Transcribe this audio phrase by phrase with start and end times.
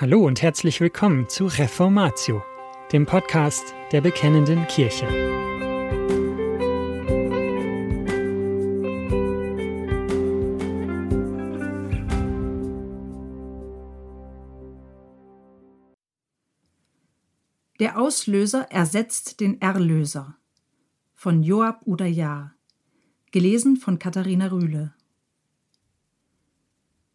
[0.00, 2.42] Hallo und herzlich willkommen zu Reformatio,
[2.90, 5.06] dem Podcast der Bekennenden Kirche.
[17.78, 20.38] Der Auslöser ersetzt den Erlöser
[21.14, 22.54] von Joab Udayar,
[23.32, 24.94] gelesen von Katharina Rühle.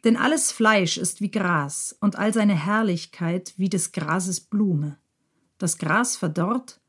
[0.06, 5.00] Denn alles Fleisch ist wie Gras und all seine Herrlichkeit wie des Grases Blume.
[5.58, 6.80] Das Gras verdorrt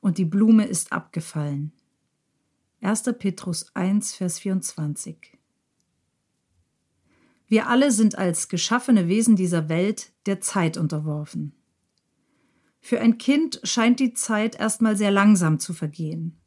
[0.00, 1.72] und die Blume ist abgefallen.
[2.80, 3.04] 1.
[3.18, 5.38] Petrus 1, Vers 24.
[7.46, 11.54] Wir alle sind als geschaffene Wesen dieser Welt der Zeit unterworfen.
[12.80, 16.40] Für ein Kind scheint die Zeit erstmal sehr langsam zu vergehen.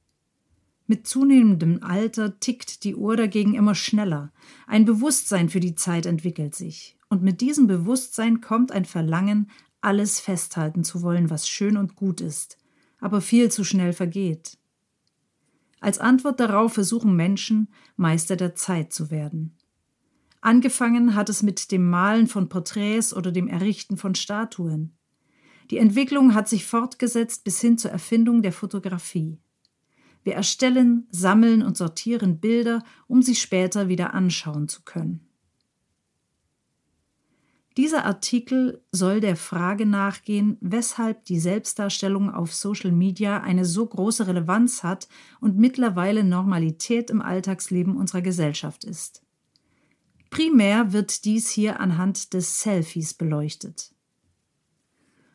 [0.90, 4.34] Mit zunehmendem Alter tickt die Uhr dagegen immer schneller.
[4.66, 6.98] Ein Bewusstsein für die Zeit entwickelt sich.
[7.10, 12.22] Und mit diesem Bewusstsein kommt ein Verlangen, alles festhalten zu wollen, was schön und gut
[12.22, 12.58] ist,
[13.00, 14.58] aber viel zu schnell vergeht.
[15.80, 19.56] Als Antwort darauf versuchen Menschen, Meister der Zeit zu werden.
[20.42, 24.98] Angefangen hat es mit dem Malen von Porträts oder dem Errichten von Statuen.
[25.70, 29.38] Die Entwicklung hat sich fortgesetzt bis hin zur Erfindung der Fotografie.
[30.24, 35.30] Wir erstellen, sammeln und sortieren Bilder, um sie später wieder anschauen zu können.
[37.78, 44.28] Dieser Artikel soll der Frage nachgehen, weshalb die Selbstdarstellung auf Social Media eine so große
[44.28, 45.08] Relevanz hat
[45.40, 49.22] und mittlerweile Normalität im Alltagsleben unserer Gesellschaft ist.
[50.30, 53.94] Primär wird dies hier anhand des Selfies beleuchtet.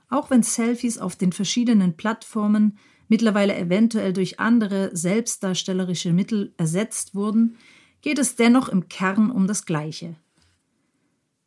[0.09, 7.57] Auch wenn Selfies auf den verschiedenen Plattformen mittlerweile eventuell durch andere selbstdarstellerische Mittel ersetzt wurden,
[8.01, 10.17] geht es dennoch im Kern um das Gleiche.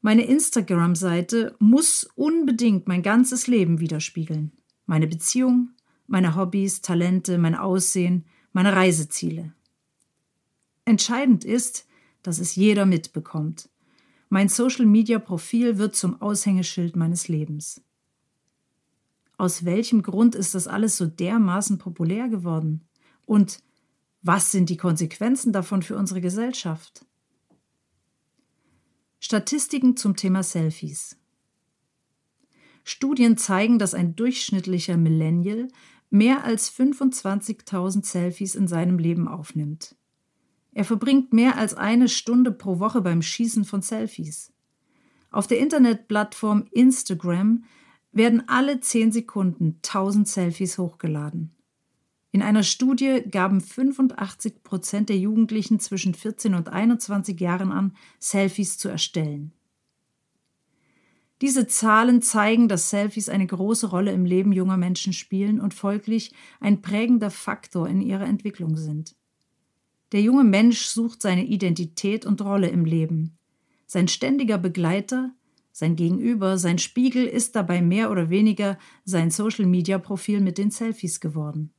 [0.02, 4.52] Meine Instagram-Seite muss unbedingt mein ganzes Leben widerspiegeln.
[4.86, 5.72] Meine Beziehung,
[6.08, 9.54] meine Hobbys, Talente, mein Aussehen, meine Reiseziele.
[10.86, 11.88] Entscheidend ist,
[12.24, 13.70] dass es jeder mitbekommt.
[14.30, 17.82] Mein Social-Media-Profil wird zum Aushängeschild meines Lebens.
[19.38, 22.88] Aus welchem Grund ist das alles so dermaßen populär geworden?
[23.26, 23.60] Und
[24.22, 27.06] was sind die Konsequenzen davon für unsere Gesellschaft?
[29.20, 31.18] Statistiken zum Thema Selfies.
[32.84, 35.68] Studien zeigen, dass ein durchschnittlicher Millennial
[36.10, 39.96] mehr als 25.000 Selfies in seinem Leben aufnimmt.
[40.72, 44.54] Er verbringt mehr als eine Stunde pro Woche beim Schießen von Selfies.
[45.32, 47.66] Auf der Internetplattform Instagram
[48.12, 51.56] werden alle zehn Sekunden 1000 Selfies hochgeladen.
[52.32, 58.78] In einer Studie gaben 85 Prozent der Jugendlichen zwischen 14 und 21 Jahren an, Selfies
[58.78, 59.54] zu erstellen.
[61.42, 66.34] Diese Zahlen zeigen, dass Selfies eine große Rolle im Leben junger Menschen spielen und folglich
[66.60, 69.16] ein prägender Faktor in ihrer Entwicklung sind.
[70.12, 73.38] Der junge Mensch sucht seine Identität und Rolle im Leben.
[73.86, 75.34] Sein ständiger Begleiter
[75.78, 81.72] sein Gegenüber, sein Spiegel ist dabei mehr oder weniger sein Social-Media-Profil mit den Selfies geworden.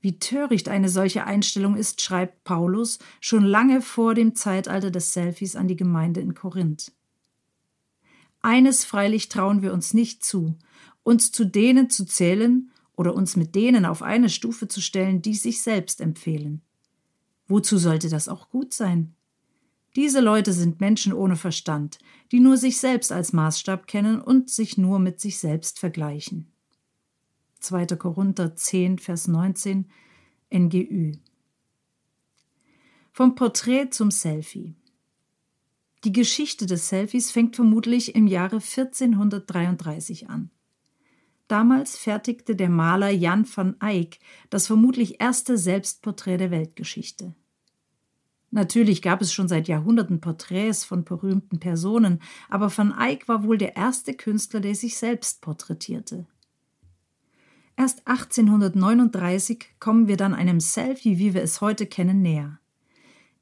[0.00, 5.56] Wie töricht eine solche Einstellung ist, schreibt Paulus schon lange vor dem Zeitalter des Selfies
[5.56, 6.90] an die Gemeinde in Korinth.
[8.40, 10.56] Eines freilich trauen wir uns nicht zu,
[11.02, 15.34] uns zu denen zu zählen oder uns mit denen auf eine Stufe zu stellen, die
[15.34, 16.62] sich selbst empfehlen.
[17.46, 19.15] Wozu sollte das auch gut sein?
[19.96, 21.98] Diese Leute sind Menschen ohne Verstand,
[22.30, 26.52] die nur sich selbst als Maßstab kennen und sich nur mit sich selbst vergleichen.
[27.60, 27.86] 2.
[27.96, 29.86] Korinther 10, Vers 19
[30.52, 31.12] NGÜ
[33.10, 34.74] Vom Porträt zum Selfie.
[36.04, 40.50] Die Geschichte des Selfies fängt vermutlich im Jahre 1433 an.
[41.48, 44.18] Damals fertigte der Maler Jan van Eyck
[44.50, 47.34] das vermutlich erste Selbstporträt der Weltgeschichte.
[48.50, 53.58] Natürlich gab es schon seit Jahrhunderten Porträts von berühmten Personen, aber van Eyck war wohl
[53.58, 56.26] der erste Künstler, der sich selbst porträtierte.
[57.76, 62.58] Erst 1839 kommen wir dann einem Selfie, wie wir es heute kennen, näher.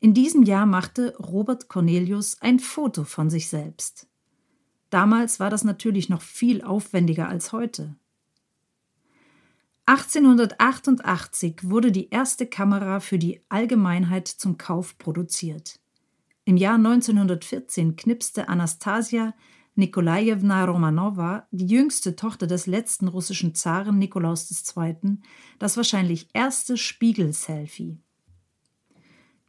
[0.01, 4.09] In diesem Jahr machte Robert Cornelius ein Foto von sich selbst.
[4.91, 7.95] Damals war das natürlich noch viel aufwendiger als heute.
[9.87, 15.79] 1888 wurde die erste Kamera für die Allgemeinheit zum Kauf produziert.
[16.47, 19.35] Im Jahr 1914 knipste Anastasia
[19.77, 25.19] Nikolajewna Romanova, die jüngste Tochter des letzten russischen Zaren Nikolaus II.,
[25.59, 27.99] das wahrscheinlich erste Spiegel-Selfie.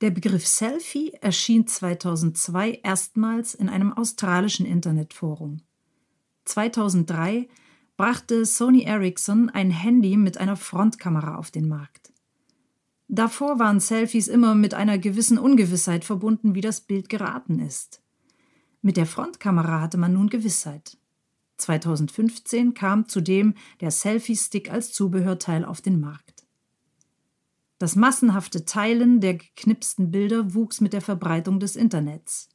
[0.01, 5.61] Der Begriff Selfie erschien 2002 erstmals in einem australischen Internetforum.
[6.45, 7.47] 2003
[7.97, 12.11] brachte Sony Ericsson ein Handy mit einer Frontkamera auf den Markt.
[13.07, 18.01] Davor waren Selfies immer mit einer gewissen Ungewissheit verbunden, wie das Bild geraten ist.
[18.81, 20.97] Mit der Frontkamera hatte man nun Gewissheit.
[21.57, 26.45] 2015 kam zudem der Selfie-Stick als Zubehörteil auf den Markt.
[27.77, 32.49] Das massenhafte Teilen der geknipsten Bilder wuchs mit der Verbreitung des Internets.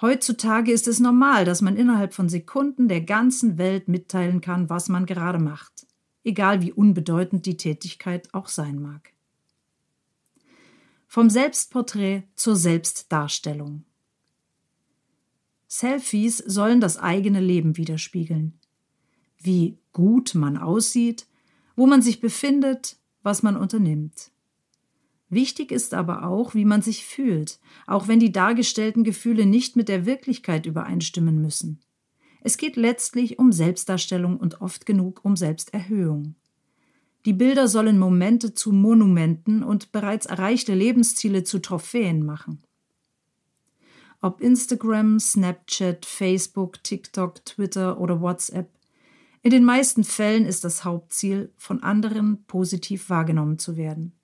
[0.00, 4.88] Heutzutage ist es normal, dass man innerhalb von Sekunden der ganzen Welt mitteilen kann, was
[4.88, 5.86] man gerade macht,
[6.24, 9.12] egal wie unbedeutend die Tätigkeit auch sein mag.
[11.06, 13.84] Vom Selbstporträt zur Selbstdarstellung.
[15.66, 18.58] Selfies sollen das eigene Leben widerspiegeln.
[19.38, 21.26] Wie gut man aussieht,
[21.76, 24.30] wo man sich befindet, was man unternimmt.
[25.30, 29.88] Wichtig ist aber auch, wie man sich fühlt, auch wenn die dargestellten Gefühle nicht mit
[29.88, 31.80] der Wirklichkeit übereinstimmen müssen.
[32.42, 36.34] Es geht letztlich um Selbstdarstellung und oft genug um Selbsterhöhung.
[37.26, 42.64] Die Bilder sollen Momente zu Monumenten und bereits erreichte Lebensziele zu Trophäen machen.
[44.22, 48.68] Ob Instagram, Snapchat, Facebook, TikTok, Twitter oder WhatsApp,
[49.42, 54.19] in den meisten Fällen ist das Hauptziel, von anderen positiv wahrgenommen zu werden.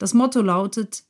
[0.00, 1.04] Das Motto lautet,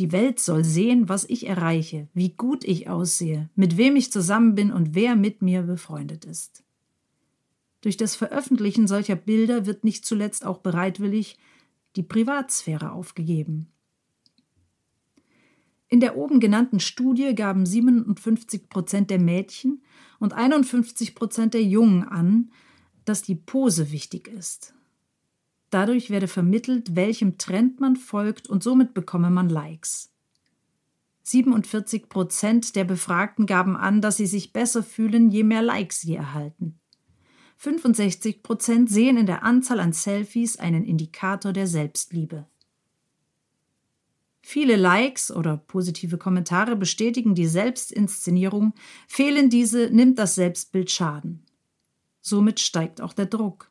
[0.00, 4.56] die Welt soll sehen, was ich erreiche, wie gut ich aussehe, mit wem ich zusammen
[4.56, 6.64] bin und wer mit mir befreundet ist.
[7.82, 11.38] Durch das Veröffentlichen solcher Bilder wird nicht zuletzt auch bereitwillig
[11.94, 13.68] die Privatsphäre aufgegeben.
[15.86, 19.84] In der oben genannten Studie gaben 57 Prozent der Mädchen
[20.18, 22.50] und 51 Prozent der Jungen an,
[23.04, 24.75] dass die Pose wichtig ist.
[25.76, 30.10] Dadurch werde vermittelt, welchem Trend man folgt und somit bekomme man Likes.
[31.24, 36.14] 47 Prozent der Befragten gaben an, dass sie sich besser fühlen, je mehr Likes sie
[36.14, 36.80] erhalten.
[37.58, 42.46] 65 Prozent sehen in der Anzahl an Selfies einen Indikator der Selbstliebe.
[44.40, 48.72] Viele Likes oder positive Kommentare bestätigen die Selbstinszenierung,
[49.08, 51.44] fehlen diese, nimmt das Selbstbild Schaden.
[52.22, 53.70] Somit steigt auch der Druck.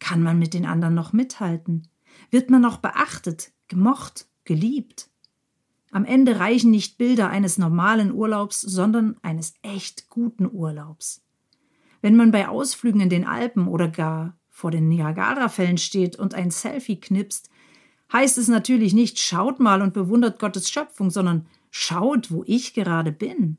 [0.00, 1.86] Kann man mit den anderen noch mithalten?
[2.30, 5.08] Wird man noch beachtet, gemocht, geliebt?
[5.92, 11.22] Am Ende reichen nicht Bilder eines normalen Urlaubs, sondern eines echt guten Urlaubs.
[12.00, 16.50] Wenn man bei Ausflügen in den Alpen oder gar vor den Niagara-Fällen steht und ein
[16.50, 17.50] Selfie knipst,
[18.12, 23.12] heißt es natürlich nicht, schaut mal und bewundert Gottes Schöpfung, sondern schaut, wo ich gerade
[23.12, 23.58] bin.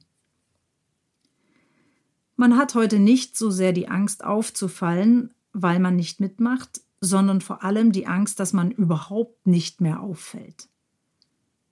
[2.35, 7.63] Man hat heute nicht so sehr die Angst aufzufallen, weil man nicht mitmacht, sondern vor
[7.63, 10.69] allem die Angst, dass man überhaupt nicht mehr auffällt.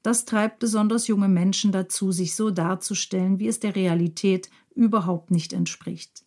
[0.01, 5.53] Das treibt besonders junge Menschen dazu, sich so darzustellen, wie es der Realität überhaupt nicht
[5.53, 6.23] entspricht.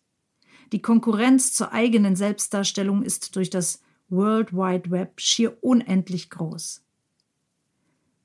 [0.71, 6.83] Die Konkurrenz zur eigenen Selbstdarstellung ist durch das World Wide Web schier unendlich groß.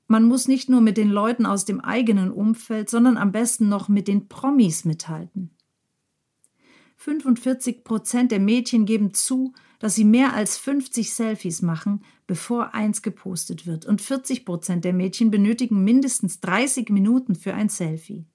[0.07, 3.89] Man muss nicht nur mit den Leuten aus dem eigenen Umfeld, sondern am besten noch
[3.89, 5.51] mit den Promis mithalten.
[6.99, 13.01] 45 Prozent der Mädchen geben zu, dass sie mehr als 50 Selfies machen, bevor eins
[13.01, 18.25] gepostet wird, und 40 Prozent der Mädchen benötigen mindestens 30 Minuten für ein Selfie.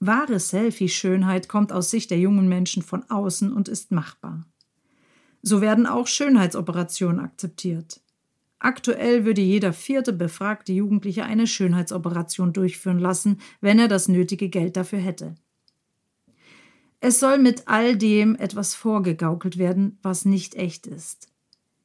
[0.00, 4.44] Wahre Selfie-Schönheit kommt aus Sicht der jungen Menschen von außen und ist machbar.
[5.42, 8.00] So werden auch Schönheitsoperationen akzeptiert.
[8.58, 14.76] Aktuell würde jeder vierte befragte Jugendliche eine Schönheitsoperation durchführen lassen, wenn er das nötige Geld
[14.76, 15.36] dafür hätte.
[17.06, 21.28] Es soll mit all dem etwas vorgegaukelt werden, was nicht echt ist.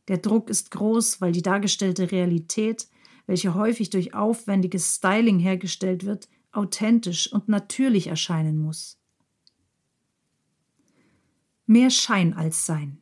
[0.08, 2.88] Der Druck ist groß, weil die dargestellte Realität,
[3.26, 8.98] welche häufig durch aufwendiges Styling hergestellt wird, authentisch und natürlich erscheinen muss.
[11.66, 12.98] Mehr Schein als Sein.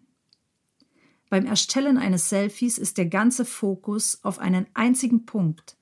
[1.30, 5.78] Beim Erstellen eines Selfies ist der ganze Fokus auf einen einzigen Punkt,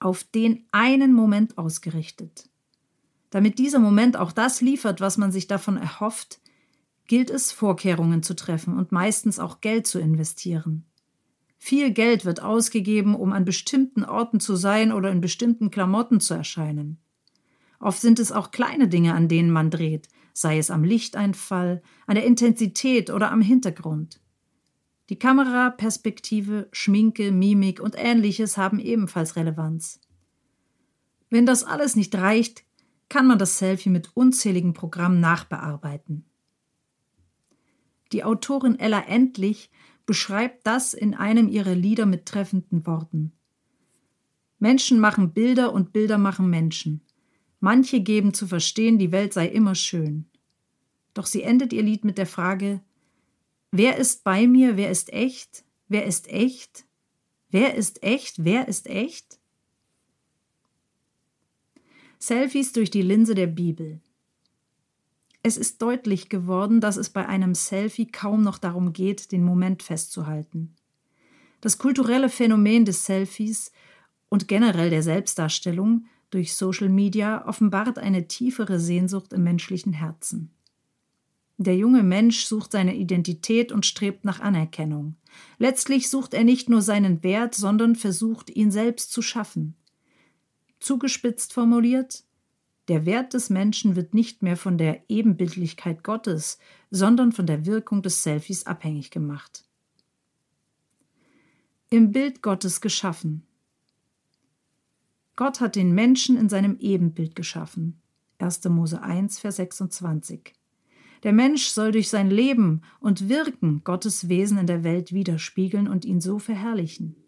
[0.00, 2.48] auf den einen Moment ausgerichtet.
[3.34, 6.40] Damit dieser Moment auch das liefert, was man sich davon erhofft,
[7.08, 10.84] gilt es, Vorkehrungen zu treffen und meistens auch Geld zu investieren.
[11.58, 16.32] Viel Geld wird ausgegeben, um an bestimmten Orten zu sein oder in bestimmten Klamotten zu
[16.32, 17.00] erscheinen.
[17.80, 22.14] Oft sind es auch kleine Dinge, an denen man dreht, sei es am Lichteinfall, an
[22.14, 24.20] der Intensität oder am Hintergrund.
[25.08, 30.00] Die Kamera, Perspektive, Schminke, Mimik und ähnliches haben ebenfalls Relevanz.
[31.30, 32.64] Wenn das alles nicht reicht,
[33.08, 36.24] kann man das Selfie mit unzähligen Programmen nachbearbeiten.
[38.12, 39.70] Die Autorin Ella Endlich
[40.06, 43.32] beschreibt das in einem ihrer Lieder mit treffenden Worten.
[44.58, 47.02] Menschen machen Bilder und Bilder machen Menschen.
[47.60, 50.26] Manche geben zu verstehen, die Welt sei immer schön.
[51.14, 52.82] Doch sie endet ihr Lied mit der Frage,
[53.70, 56.84] wer ist bei mir, wer ist echt, wer ist echt,
[57.50, 59.38] wer ist echt, wer ist echt?
[62.26, 64.00] Selfies durch die Linse der Bibel.
[65.42, 69.82] Es ist deutlich geworden, dass es bei einem Selfie kaum noch darum geht, den Moment
[69.82, 70.74] festzuhalten.
[71.60, 73.72] Das kulturelle Phänomen des Selfies
[74.30, 80.50] und generell der Selbstdarstellung durch Social Media offenbart eine tiefere Sehnsucht im menschlichen Herzen.
[81.58, 85.16] Der junge Mensch sucht seine Identität und strebt nach Anerkennung.
[85.58, 89.76] Letztlich sucht er nicht nur seinen Wert, sondern versucht, ihn selbst zu schaffen.
[90.84, 92.24] Zugespitzt formuliert,
[92.88, 96.58] der Wert des Menschen wird nicht mehr von der Ebenbildlichkeit Gottes,
[96.90, 99.64] sondern von der Wirkung des Selfies abhängig gemacht.
[101.88, 103.46] Im Bild Gottes geschaffen.
[105.36, 107.98] Gott hat den Menschen in seinem Ebenbild geschaffen.
[108.36, 108.64] 1.
[108.64, 110.52] Mose 1, Vers 26.
[111.22, 116.04] Der Mensch soll durch sein Leben und Wirken Gottes Wesen in der Welt widerspiegeln und
[116.04, 117.23] ihn so verherrlichen.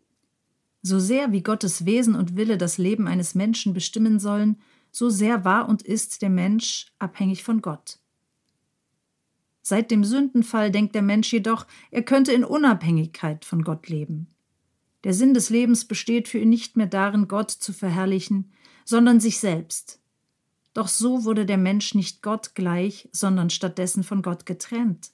[0.86, 4.60] So sehr wie Gottes Wesen und Wille das Leben eines Menschen bestimmen sollen,
[4.92, 7.98] so sehr war und ist der Mensch abhängig von Gott.
[9.62, 14.28] Seit dem Sündenfall denkt der Mensch jedoch, er könnte in Unabhängigkeit von Gott leben.
[15.02, 18.52] Der Sinn des Lebens besteht für ihn nicht mehr darin, Gott zu verherrlichen,
[18.84, 19.98] sondern sich selbst.
[20.72, 25.10] Doch so wurde der Mensch nicht Gott gleich, sondern stattdessen von Gott getrennt.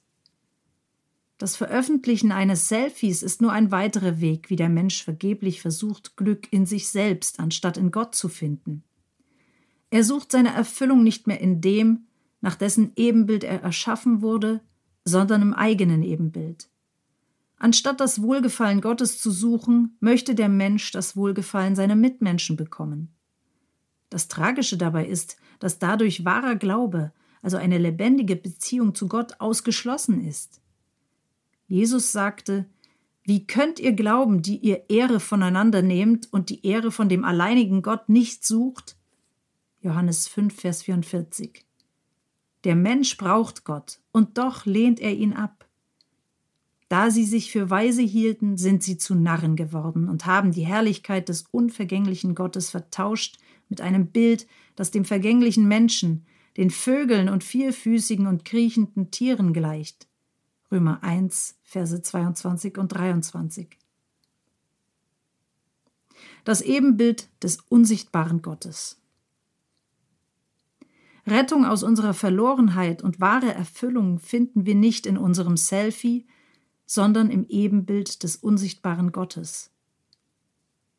[1.43, 6.47] Das Veröffentlichen eines Selfies ist nur ein weiterer Weg, wie der Mensch vergeblich versucht, Glück
[6.53, 8.85] in sich selbst anstatt in Gott zu finden.
[9.89, 12.05] Er sucht seine Erfüllung nicht mehr in dem,
[12.39, 14.61] nach dessen Ebenbild er erschaffen wurde,
[15.03, 16.69] sondern im eigenen Ebenbild.
[17.57, 23.09] Anstatt das Wohlgefallen Gottes zu suchen, möchte der Mensch das Wohlgefallen seiner Mitmenschen bekommen.
[24.09, 30.25] Das Tragische dabei ist, dass dadurch wahrer Glaube, also eine lebendige Beziehung zu Gott, ausgeschlossen
[30.25, 30.61] ist.
[31.67, 32.65] Jesus sagte,
[33.25, 37.81] wie könnt ihr glauben, die ihr Ehre voneinander nehmt und die Ehre von dem alleinigen
[37.81, 38.97] Gott nicht sucht?
[39.81, 41.65] Johannes 5, Vers 44.
[42.65, 45.67] Der Mensch braucht Gott, und doch lehnt er ihn ab.
[46.89, 51.27] Da sie sich für weise hielten, sind sie zu Narren geworden und haben die Herrlichkeit
[51.27, 58.27] des unvergänglichen Gottes vertauscht mit einem Bild, das dem vergänglichen Menschen, den Vögeln und vierfüßigen
[58.27, 60.07] und kriechenden Tieren gleicht.
[60.73, 63.77] Römer 1, Verse 22 und 23.
[66.45, 68.99] Das Ebenbild des unsichtbaren Gottes.
[71.27, 76.25] Rettung aus unserer Verlorenheit und wahre Erfüllung finden wir nicht in unserem Selfie,
[76.87, 79.69] sondern im Ebenbild des unsichtbaren Gottes.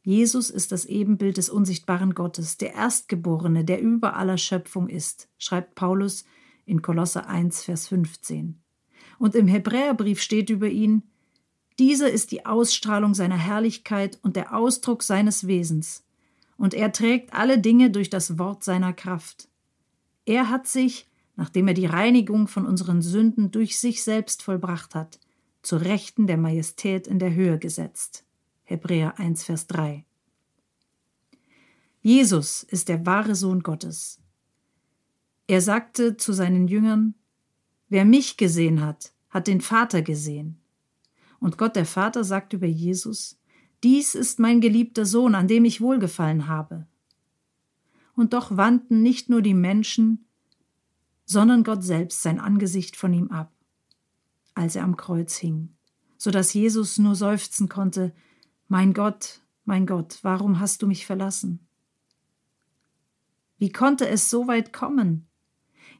[0.04, 5.74] Jesus ist das Ebenbild des unsichtbaren Gottes, der Erstgeborene, der über aller Schöpfung ist, schreibt
[5.74, 6.24] Paulus
[6.64, 8.63] in Kolosse 1, Vers 15.
[9.18, 11.02] Und im Hebräerbrief steht über ihn,
[11.78, 16.04] dieser ist die Ausstrahlung seiner Herrlichkeit und der Ausdruck seines Wesens,
[16.56, 19.48] und er trägt alle Dinge durch das Wort seiner Kraft.
[20.24, 25.18] Er hat sich, nachdem er die Reinigung von unseren Sünden durch sich selbst vollbracht hat,
[25.62, 28.24] zu Rechten der Majestät in der Höhe gesetzt.
[28.62, 30.04] Hebräer 1, Vers 3.
[32.02, 34.20] Jesus ist der wahre Sohn Gottes.
[35.46, 37.14] Er sagte zu seinen Jüngern,
[37.88, 40.60] Wer mich gesehen hat, hat den Vater gesehen.
[41.40, 43.38] Und Gott der Vater sagt über Jesus,
[43.82, 46.86] Dies ist mein geliebter Sohn, an dem ich wohlgefallen habe.
[48.16, 50.24] Und doch wandten nicht nur die Menschen,
[51.26, 53.54] sondern Gott selbst sein Angesicht von ihm ab
[54.54, 55.74] als er am Kreuz hing,
[56.16, 58.14] so dass Jesus nur seufzen konnte,
[58.68, 61.66] Mein Gott, mein Gott, warum hast du mich verlassen?
[63.58, 65.26] Wie konnte es so weit kommen?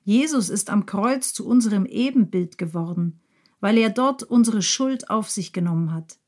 [0.05, 3.21] Jesus ist am Kreuz zu unserem Ebenbild geworden,
[3.61, 6.19] weil er dort unsere Schuld auf sich genommen hat.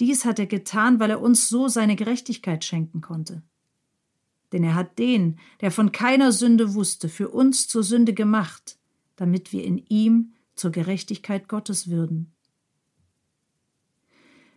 [0.00, 3.42] Dies hat er getan, weil er uns so seine Gerechtigkeit schenken konnte.
[4.52, 8.76] Denn er hat den, der von keiner Sünde wusste, für uns zur Sünde gemacht,
[9.14, 12.32] damit wir in ihm zur Gerechtigkeit Gottes würden.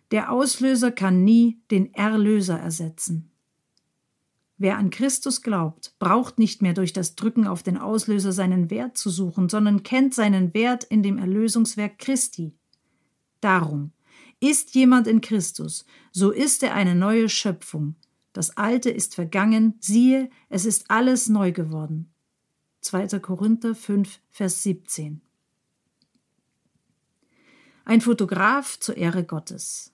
[0.09, 3.31] Der Auslöser kann nie den Erlöser ersetzen.
[4.57, 8.97] Wer an Christus glaubt, braucht nicht mehr durch das Drücken auf den Auslöser seinen Wert
[8.97, 12.53] zu suchen, sondern kennt seinen Wert in dem Erlösungswerk Christi.
[13.41, 13.91] Darum,
[14.39, 17.95] ist jemand in Christus, so ist er eine neue Schöpfung.
[18.33, 22.13] Das Alte ist vergangen, siehe, es ist alles neu geworden.
[22.81, 23.19] 2.
[23.19, 25.21] Korinther 5, Vers 17
[27.85, 29.93] ein Fotograf zur Ehre Gottes.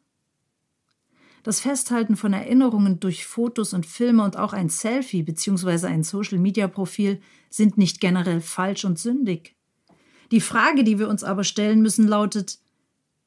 [1.44, 5.88] Das Festhalten von Erinnerungen durch Fotos und Filme und auch ein Selfie bzw.
[5.88, 7.20] ein Social-Media-Profil
[7.50, 9.56] sind nicht generell falsch und sündig.
[10.32, 12.60] Die Frage, die wir uns aber stellen müssen, lautet,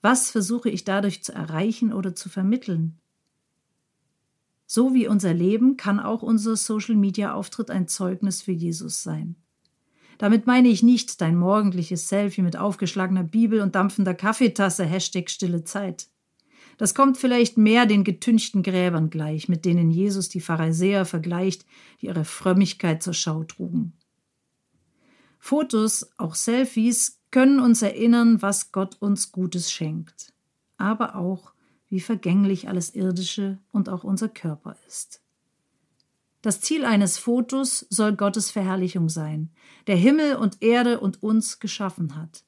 [0.01, 2.99] was versuche ich dadurch zu erreichen oder zu vermitteln?
[4.67, 9.37] So wie unser Leben kann auch unser Social-Media-Auftritt ein Zeugnis für Jesus sein.
[10.19, 15.65] Damit meine ich nicht dein morgendliches Selfie mit aufgeschlagener Bibel und dampfender Kaffeetasse, Hashtag stille
[15.65, 16.09] Zeit.
[16.77, 21.65] Das kommt vielleicht mehr den getünchten Gräbern gleich, mit denen Jesus die Pharisäer vergleicht,
[22.01, 23.93] die ihre Frömmigkeit zur Schau trugen.
[25.39, 30.33] Fotos, auch Selfies, können uns erinnern, was Gott uns Gutes schenkt,
[30.79, 31.53] aber auch,
[31.89, 35.21] wie vergänglich alles Irdische und auch unser Körper ist.
[36.43, 39.51] Das Ziel eines Fotos soll Gottes Verherrlichung sein,
[39.87, 42.45] der Himmel und Erde und uns geschaffen hat.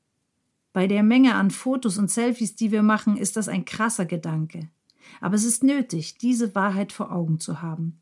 [0.76, 4.68] Bei der Menge an Fotos und Selfies, die wir machen, ist das ein krasser Gedanke.
[5.22, 7.98] Aber es ist nötig, diese Wahrheit vor Augen zu haben.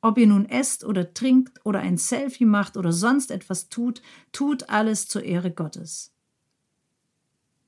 [0.00, 4.00] Ob ihr nun esst oder trinkt oder ein Selfie macht oder sonst etwas tut,
[4.32, 6.14] tut alles zur Ehre Gottes.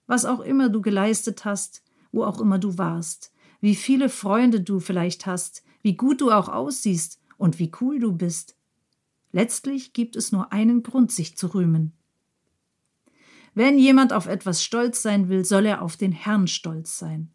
[0.07, 4.81] Was auch immer du geleistet hast, wo auch immer du warst, wie viele Freunde du
[4.81, 8.57] vielleicht hast, wie gut du auch aussiehst und wie cool du bist.
[9.33, 11.93] Letztlich gibt es nur einen Grund, sich zu rühmen.
[13.57, 17.31] Wenn jemand auf etwas stolz sein will, soll er auf den Herrn stolz sein.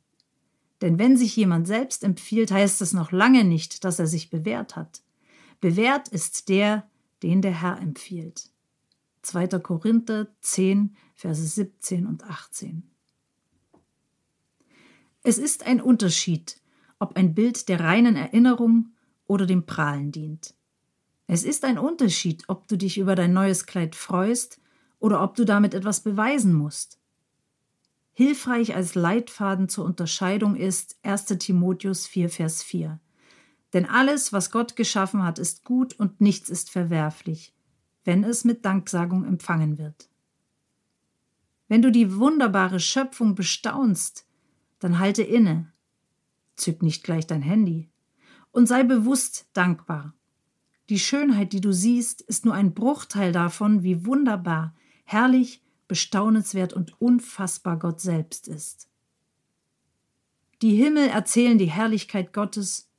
[0.79, 4.75] Denn wenn sich jemand selbst empfiehlt, heißt es noch lange nicht, dass er sich bewährt
[4.75, 5.01] hat.
[5.61, 6.87] Bewährt ist der,
[7.23, 8.51] den der Herr empfiehlt.
[9.23, 9.47] 2.
[9.61, 12.83] Korinther 10, Verse 17 und 18.
[15.23, 16.61] Es ist ein Unterschied,
[16.99, 18.91] ob ein Bild der reinen Erinnerung
[19.25, 20.53] oder dem Prahlen dient.
[21.25, 24.61] Es ist ein Unterschied, ob du dich über dein neues Kleid freust
[25.01, 27.00] oder ob du damit etwas beweisen musst.
[28.13, 31.25] Hilfreich als Leitfaden zur Unterscheidung ist 1.
[31.39, 33.00] Timotheus 4, Vers 4.
[33.74, 37.53] Denn alles, was Gott geschaffen hat, ist gut und nichts ist verwerflich,
[38.03, 40.10] wenn es mit Danksagung empfangen wird.
[41.67, 44.28] Wenn du die wunderbare Schöpfung bestaunst,
[44.80, 45.71] dann halte inne.
[46.56, 47.89] Zück nicht gleich dein Handy.
[48.52, 50.13] Und sei bewusst dankbar.
[50.89, 56.99] Die Schönheit, die du siehst, ist nur ein Bruchteil davon, wie wunderbar, herrlich, bestaunenswert und
[57.01, 58.87] unfassbar Gott selbst ist.
[60.61, 62.89] Die Himmel erzählen die Herrlichkeit Gottes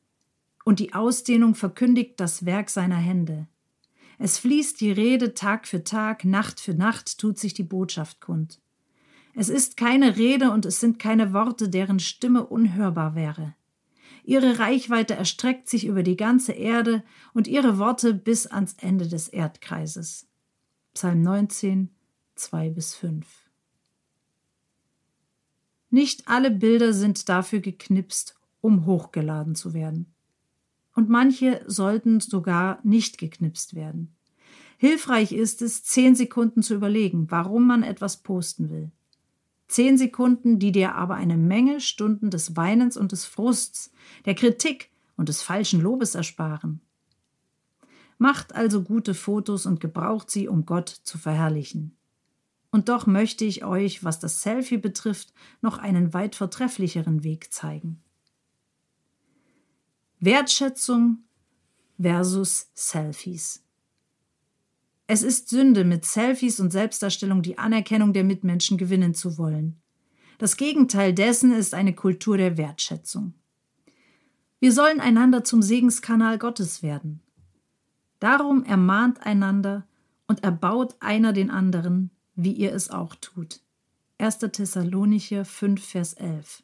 [0.65, 3.47] und die Ausdehnung verkündigt das Werk seiner Hände.
[4.19, 8.61] Es fließt die Rede Tag für Tag, Nacht für Nacht tut sich die Botschaft kund.
[9.35, 13.55] Es ist keine Rede und es sind keine Worte, deren Stimme unhörbar wäre.
[14.25, 19.29] Ihre Reichweite erstreckt sich über die ganze Erde und ihre Worte bis ans Ende des
[19.29, 20.29] Erdkreises.
[20.95, 21.89] Psalm 19,
[22.35, 23.27] 2 bis 5.
[25.89, 30.13] Nicht alle Bilder sind dafür geknipst, um hochgeladen zu werden.
[30.95, 34.15] Und manche sollten sogar nicht geknipst werden.
[34.77, 38.91] Hilfreich ist es, zehn Sekunden zu überlegen, warum man etwas posten will.
[39.69, 43.93] Zehn Sekunden, die dir aber eine Menge Stunden des Weinens und des Frusts,
[44.27, 46.83] der Kritik und des falschen Lobes ersparen.
[48.23, 51.97] Macht also gute Fotos und gebraucht sie, um Gott zu verherrlichen.
[52.71, 58.01] Und doch möchte ich euch, was das Selfie betrifft, noch einen weit vortrefflicheren Weg zeigen.
[60.21, 61.25] Wertschätzung
[62.01, 63.65] versus Selfies.
[65.09, 69.83] Es ist Sünde, mit Selfies und Selbstdarstellung die Anerkennung der Mitmenschen gewinnen zu wollen.
[70.39, 73.35] Das Gegenteil dessen ist eine Kultur der Wertschätzung.
[74.61, 77.21] Wir sollen einander zum Segenskanal Gottes werden.
[78.23, 79.85] Darum ermahnt einander
[80.29, 83.59] und erbaut einer den anderen, wie ihr es auch tut.
[84.19, 84.39] 1.
[84.39, 86.63] Thessalonicher 5, Vers 11.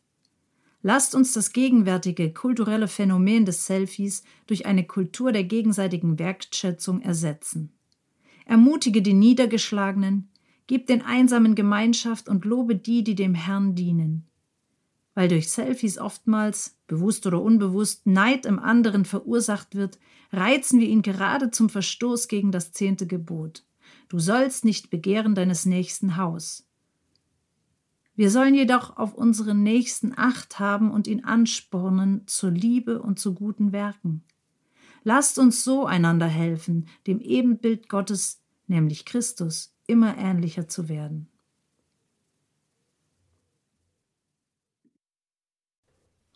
[0.82, 7.72] Lasst uns das gegenwärtige kulturelle Phänomen des Selfies durch eine Kultur der gegenseitigen Wertschätzung ersetzen.
[8.44, 10.30] Ermutige die Niedergeschlagenen,
[10.68, 14.27] gib den Einsamen Gemeinschaft und lobe die, die dem Herrn dienen.
[15.18, 19.98] Weil durch Selfies oftmals, bewusst oder unbewusst, Neid im anderen verursacht wird,
[20.30, 23.64] reizen wir ihn gerade zum Verstoß gegen das zehnte Gebot.
[24.08, 26.68] Du sollst nicht begehren deines nächsten Haus.
[28.14, 33.34] Wir sollen jedoch auf unseren Nächsten Acht haben und ihn anspornen zur Liebe und zu
[33.34, 34.22] guten Werken.
[35.02, 41.28] Lasst uns so einander helfen, dem Ebenbild Gottes, nämlich Christus, immer ähnlicher zu werden.